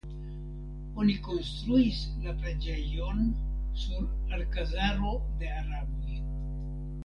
Oni 1.03 1.15
konstruis 1.27 1.99
la 2.23 2.33
preĝejon 2.41 3.23
sur 3.85 4.35
alkazaro 4.41 5.15
de 5.45 5.55
araboj. 5.63 6.21